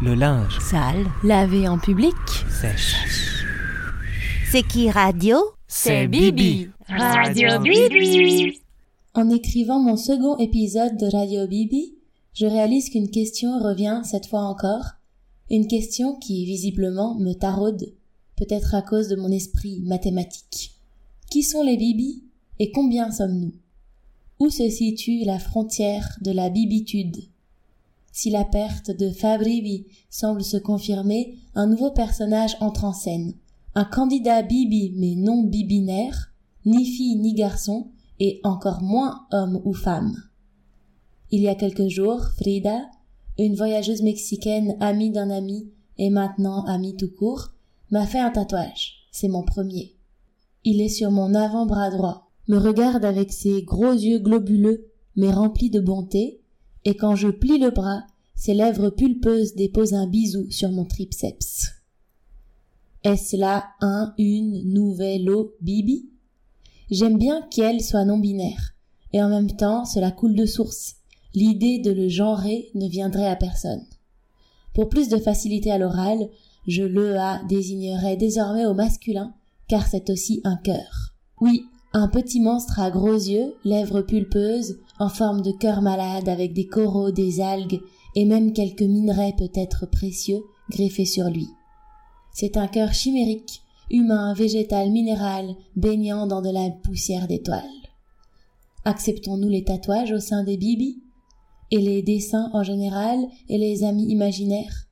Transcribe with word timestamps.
Le 0.00 0.14
linge. 0.14 0.60
Sale. 0.60 1.06
Lavé 1.24 1.66
en 1.66 1.76
public. 1.76 2.14
Sèche. 2.48 2.94
C'est 4.48 4.62
qui 4.62 4.90
radio? 4.90 5.38
C'est 5.66 6.06
Bibi. 6.06 6.68
Radio 6.88 7.58
Bibi. 7.60 8.60
En 9.14 9.28
écrivant 9.28 9.80
mon 9.80 9.96
second 9.96 10.36
épisode 10.36 10.96
de 10.98 11.06
Radio 11.06 11.48
Bibi, 11.48 11.94
je 12.32 12.46
réalise 12.46 12.90
qu'une 12.90 13.10
question 13.10 13.58
revient 13.58 14.02
cette 14.04 14.26
fois 14.26 14.42
encore, 14.42 14.84
une 15.50 15.66
question 15.66 16.14
qui 16.14 16.44
visiblement 16.44 17.16
me 17.16 17.32
taraude, 17.32 17.92
peut-être 18.36 18.76
à 18.76 18.82
cause 18.82 19.08
de 19.08 19.16
mon 19.16 19.32
esprit 19.32 19.80
mathématique. 19.80 20.74
Qui 21.28 21.42
sont 21.42 21.64
les 21.64 21.76
Bibi 21.76 22.22
et 22.60 22.70
combien 22.70 23.10
sommes-nous? 23.10 23.54
Où 24.38 24.48
se 24.48 24.70
situe 24.70 25.24
la 25.24 25.40
frontière 25.40 26.08
de 26.20 26.30
la 26.30 26.50
bibitude? 26.50 27.16
Si 28.20 28.30
la 28.30 28.44
perte 28.44 28.90
de 28.90 29.10
Fabribi 29.10 29.86
semble 30.10 30.42
se 30.42 30.56
confirmer, 30.56 31.36
un 31.54 31.68
nouveau 31.68 31.92
personnage 31.92 32.56
entre 32.58 32.82
en 32.82 32.92
scène, 32.92 33.34
un 33.76 33.84
candidat 33.84 34.42
Bibi 34.42 34.92
mais 34.96 35.14
non 35.14 35.44
bibinaire, 35.44 36.32
ni 36.64 36.84
fille 36.84 37.14
ni 37.14 37.32
garçon, 37.32 37.92
et 38.18 38.40
encore 38.42 38.82
moins 38.82 39.20
homme 39.30 39.62
ou 39.64 39.72
femme. 39.72 40.16
Il 41.30 41.42
y 41.42 41.46
a 41.46 41.54
quelques 41.54 41.86
jours, 41.86 42.20
Frida, 42.36 42.90
une 43.38 43.54
voyageuse 43.54 44.02
mexicaine 44.02 44.76
amie 44.80 45.12
d'un 45.12 45.30
ami 45.30 45.70
et 45.96 46.10
maintenant 46.10 46.64
amie 46.64 46.96
tout 46.96 47.14
court, 47.16 47.52
m'a 47.92 48.04
fait 48.04 48.18
un 48.18 48.32
tatouage. 48.32 48.94
C'est 49.12 49.28
mon 49.28 49.44
premier. 49.44 49.94
Il 50.64 50.80
est 50.80 50.88
sur 50.88 51.12
mon 51.12 51.36
avant-bras 51.36 51.90
droit, 51.90 52.32
me 52.48 52.58
regarde 52.58 53.04
avec 53.04 53.30
ses 53.30 53.62
gros 53.62 53.92
yeux 53.92 54.18
globuleux 54.18 54.90
mais 55.14 55.30
remplis 55.30 55.70
de 55.70 55.78
bonté, 55.78 56.40
et 56.88 56.94
quand 56.94 57.16
je 57.16 57.28
plie 57.28 57.58
le 57.58 57.70
bras, 57.70 58.06
ses 58.34 58.54
lèvres 58.54 58.88
pulpeuses 58.88 59.54
déposent 59.54 59.92
un 59.92 60.06
bisou 60.06 60.50
sur 60.50 60.70
mon 60.70 60.86
triceps. 60.86 61.72
Est-ce 63.04 63.36
là 63.36 63.66
un, 63.82 64.14
une, 64.16 64.72
nouvelle 64.72 65.28
eau, 65.28 65.54
Bibi? 65.60 66.08
J'aime 66.90 67.18
bien 67.18 67.42
qu'elle 67.50 67.82
soit 67.82 68.06
non-binaire, 68.06 68.72
et 69.12 69.22
en 69.22 69.28
même 69.28 69.54
temps 69.54 69.84
cela 69.84 70.10
coule 70.10 70.34
de 70.34 70.46
source. 70.46 70.94
L'idée 71.34 71.78
de 71.78 71.90
le 71.90 72.08
genrer 72.08 72.70
ne 72.74 72.88
viendrait 72.88 73.28
à 73.28 73.36
personne. 73.36 73.84
Pour 74.72 74.88
plus 74.88 75.10
de 75.10 75.18
facilité 75.18 75.70
à 75.70 75.76
l'oral, 75.76 76.30
je 76.66 76.84
le 76.84 77.18
a 77.18 77.44
désignerai 77.50 78.16
désormais 78.16 78.64
au 78.64 78.72
masculin, 78.72 79.34
car 79.68 79.86
c'est 79.86 80.08
aussi 80.08 80.40
un 80.44 80.56
cœur. 80.56 81.12
Oui, 81.42 81.66
un 81.92 82.08
petit 82.08 82.40
monstre 82.40 82.80
à 82.80 82.90
gros 82.90 83.14
yeux, 83.14 83.54
lèvres 83.64 84.02
pulpeuses, 84.02 84.78
en 84.98 85.08
forme 85.08 85.42
de 85.42 85.52
cœur 85.52 85.80
malade 85.80 86.28
avec 86.28 86.52
des 86.52 86.66
coraux, 86.66 87.10
des 87.10 87.40
algues 87.40 87.80
et 88.14 88.24
même 88.24 88.52
quelques 88.52 88.82
minerais 88.82 89.34
peut-être 89.38 89.86
précieux 89.86 90.42
greffés 90.70 91.04
sur 91.04 91.28
lui. 91.30 91.48
C'est 92.32 92.56
un 92.56 92.66
cœur 92.66 92.92
chimérique, 92.92 93.62
humain, 93.90 94.34
végétal, 94.34 94.90
minéral, 94.90 95.54
baignant 95.76 96.26
dans 96.26 96.42
de 96.42 96.50
la 96.50 96.70
poussière 96.70 97.26
d'étoiles. 97.26 97.62
Acceptons-nous 98.84 99.48
les 99.48 99.64
tatouages 99.64 100.12
au 100.12 100.20
sein 100.20 100.44
des 100.44 100.56
bibis 100.56 101.02
et 101.70 101.78
les 101.78 102.02
dessins 102.02 102.50
en 102.52 102.62
général 102.62 103.18
et 103.48 103.58
les 103.58 103.84
amis 103.84 104.06
imaginaires? 104.08 104.88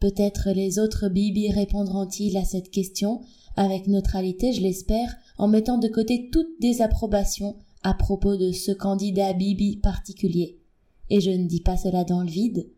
Peut-être 0.00 0.50
les 0.50 0.78
autres 0.78 1.08
bibis 1.08 1.50
répondront-ils 1.50 2.36
à 2.36 2.44
cette 2.44 2.70
question 2.70 3.20
avec 3.56 3.86
neutralité, 3.86 4.52
je 4.52 4.60
l'espère, 4.60 5.14
en 5.38 5.48
mettant 5.48 5.78
de 5.78 5.88
côté 5.88 6.30
toute 6.30 6.60
désapprobation 6.60 7.56
à 7.82 7.94
propos 7.94 8.36
de 8.36 8.52
ce 8.52 8.72
candidat 8.72 9.32
bibi 9.32 9.76
particulier. 9.76 10.58
Et 11.08 11.20
je 11.20 11.30
ne 11.30 11.46
dis 11.46 11.60
pas 11.60 11.76
cela 11.76 12.04
dans 12.04 12.22
le 12.22 12.30
vide, 12.30 12.68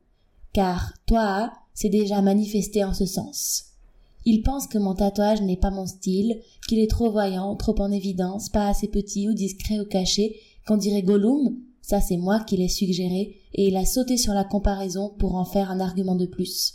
car 0.53 0.93
toi, 1.07 1.53
s'est 1.75 1.89
déjà 1.89 2.23
manifesté 2.23 2.85
en 2.85 2.95
ce 2.95 3.07
sens. 3.07 3.65
Il 4.25 4.43
pense 4.43 4.67
que 4.67 4.79
mon 4.79 4.95
tatouage 4.95 5.43
n'est 5.43 5.57
pas 5.57 5.71
mon 5.71 5.87
style, 5.87 6.41
qu'il 6.69 6.79
est 6.79 6.91
trop 6.91 7.11
voyant, 7.11 7.57
trop 7.57 7.75
en 7.81 7.91
évidence, 7.91 8.49
pas 8.49 8.69
assez 8.69 8.89
petit 8.89 9.29
ou 9.29 9.35
discret 9.35 9.81
ou 9.81 9.85
caché, 9.85 10.37
qu'on 10.67 10.77
dirait 10.77 11.03
Gollum, 11.03 11.59
ça 11.81 12.01
c'est 12.01 12.17
moi 12.17 12.41
qui 12.41 12.57
l'ai 12.57 12.69
suggéré, 12.69 13.37
et 13.55 13.69
il 13.69 13.77
a 13.77 13.85
sauté 13.85 14.17
sur 14.17 14.33
la 14.33 14.45
comparaison 14.45 15.13
pour 15.19 15.35
en 15.35 15.45
faire 15.45 15.71
un 15.71 15.81
argument 15.81 16.15
de 16.15 16.27
plus. 16.27 16.75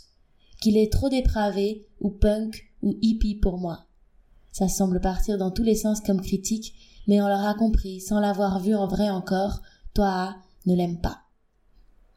Qu'il 0.60 0.76
est 0.76 0.92
trop 0.92 1.08
dépravé, 1.08 1.86
ou 2.00 2.10
punk, 2.10 2.70
ou 2.82 2.96
hippie 3.00 3.36
pour 3.36 3.56
moi. 3.58 3.87
Ça 4.52 4.68
semble 4.68 5.00
partir 5.00 5.38
dans 5.38 5.50
tous 5.50 5.62
les 5.62 5.76
sens 5.76 6.00
comme 6.00 6.20
critique, 6.20 6.74
mais 7.06 7.20
on 7.20 7.28
l'aura 7.28 7.54
compris, 7.54 8.00
sans 8.00 8.20
l'avoir 8.20 8.60
vu 8.60 8.74
en 8.74 8.86
vrai 8.86 9.10
encore, 9.10 9.62
toi, 9.94 10.36
ne 10.66 10.74
l'aime 10.74 11.00
pas. 11.00 11.22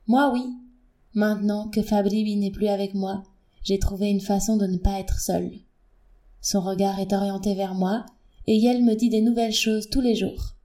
Moi 0.07 0.31
oui. 0.33 0.43
Maintenant 1.13 1.67
que 1.67 1.81
Fabribi 1.81 2.37
n'est 2.37 2.51
plus 2.51 2.67
avec 2.67 2.93
moi, 2.93 3.23
j'ai 3.63 3.79
trouvé 3.79 4.09
une 4.09 4.21
façon 4.21 4.57
de 4.57 4.65
ne 4.65 4.77
pas 4.77 4.99
être 4.99 5.19
seule. 5.19 5.51
Son 6.41 6.61
regard 6.61 6.99
est 6.99 7.13
orienté 7.13 7.53
vers 7.53 7.75
moi, 7.75 8.05
et 8.47 8.63
elle 8.63 8.83
me 8.83 8.95
dit 8.95 9.09
des 9.09 9.21
nouvelles 9.21 9.53
choses 9.53 9.89
tous 9.89 10.01
les 10.01 10.15
jours. 10.15 10.55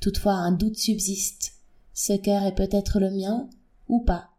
Toutefois 0.00 0.34
un 0.34 0.52
doute 0.52 0.76
subsiste. 0.76 1.54
Ce 1.92 2.12
cœur 2.12 2.44
est 2.44 2.54
peut-être 2.54 3.00
le 3.00 3.10
mien, 3.10 3.48
ou 3.88 4.00
pas. 4.00 4.30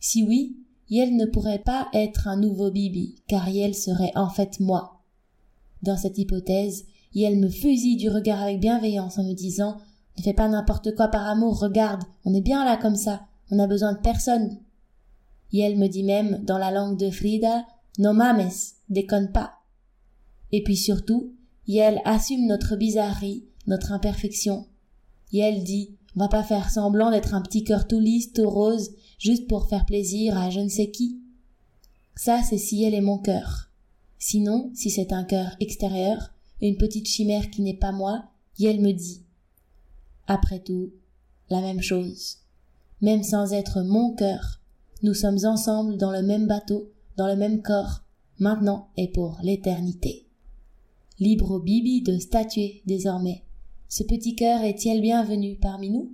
Si 0.00 0.22
oui, 0.22 0.56
Yel 0.88 1.16
ne 1.16 1.26
pourrait 1.26 1.62
pas 1.62 1.88
être 1.92 2.26
un 2.26 2.36
nouveau 2.36 2.70
Bibi, 2.70 3.22
car 3.28 3.48
Yel 3.48 3.74
serait 3.74 4.12
en 4.16 4.28
fait 4.28 4.58
moi. 4.58 4.99
Dans 5.82 5.96
cette 5.96 6.18
hypothèse, 6.18 6.84
Yel 7.12 7.38
me 7.38 7.48
fusille 7.48 7.96
du 7.96 8.08
regard 8.08 8.42
avec 8.42 8.60
bienveillance 8.60 9.18
en 9.18 9.24
me 9.24 9.32
disant 9.32 9.78
Ne 10.18 10.22
fais 10.22 10.34
pas 10.34 10.48
n'importe 10.48 10.94
quoi 10.94 11.08
par 11.08 11.26
amour, 11.26 11.58
regarde, 11.58 12.02
on 12.24 12.34
est 12.34 12.40
bien 12.40 12.64
là 12.64 12.76
comme 12.76 12.96
ça, 12.96 13.22
on 13.50 13.56
n'a 13.56 13.66
besoin 13.66 13.94
de 13.94 14.00
personne. 14.00 14.58
Yel 15.52 15.76
me 15.78 15.88
dit 15.88 16.04
même, 16.04 16.44
dans 16.44 16.58
la 16.58 16.70
langue 16.70 16.98
de 16.98 17.10
Frida, 17.10 17.64
No 17.98 18.12
mames, 18.12 18.50
déconne 18.88 19.32
pas. 19.32 19.54
Et 20.52 20.62
puis 20.62 20.76
surtout, 20.76 21.34
Yel 21.66 22.00
assume 22.04 22.46
notre 22.46 22.76
bizarrerie, 22.76 23.44
notre 23.66 23.92
imperfection. 23.92 24.66
Yel 25.32 25.64
dit, 25.64 25.96
on 26.16 26.20
va 26.20 26.28
pas 26.28 26.42
faire 26.42 26.70
semblant 26.70 27.10
d'être 27.10 27.34
un 27.34 27.42
petit 27.42 27.64
cœur 27.64 27.86
tout 27.86 28.00
lisse, 28.00 28.32
tout 28.32 28.48
rose, 28.48 28.90
juste 29.18 29.48
pour 29.48 29.68
faire 29.68 29.86
plaisir 29.86 30.36
à 30.36 30.50
je 30.50 30.60
ne 30.60 30.68
sais 30.68 30.90
qui. 30.90 31.20
Ça, 32.16 32.42
c'est 32.42 32.58
si 32.58 32.82
elle 32.84 32.94
est 32.94 33.00
mon 33.00 33.18
cœur. 33.18 33.69
Sinon, 34.22 34.70
si 34.74 34.90
c'est 34.90 35.14
un 35.14 35.24
cœur 35.24 35.56
extérieur, 35.60 36.34
une 36.60 36.76
petite 36.76 37.08
chimère 37.08 37.48
qui 37.48 37.62
n'est 37.62 37.72
pas 37.72 37.90
moi, 37.90 38.24
Yel 38.58 38.78
me 38.80 38.92
dit. 38.92 39.24
Après 40.26 40.60
tout, 40.60 40.92
la 41.48 41.62
même 41.62 41.80
chose. 41.80 42.36
Même 43.00 43.22
sans 43.22 43.54
être 43.54 43.80
mon 43.82 44.14
cœur, 44.14 44.60
nous 45.02 45.14
sommes 45.14 45.46
ensemble 45.46 45.96
dans 45.96 46.12
le 46.12 46.20
même 46.20 46.46
bateau, 46.46 46.92
dans 47.16 47.26
le 47.26 47.34
même 47.34 47.62
corps, 47.62 48.04
maintenant 48.38 48.90
et 48.98 49.08
pour 49.08 49.38
l'éternité. 49.42 50.26
Libre 51.18 51.52
au 51.52 51.58
Bibi 51.58 52.02
de 52.02 52.18
statuer 52.18 52.82
désormais. 52.84 53.42
Ce 53.88 54.02
petit 54.02 54.36
cœur 54.36 54.60
est-il 54.60 55.00
bienvenu 55.00 55.56
parmi 55.56 55.88
nous? 55.88 56.12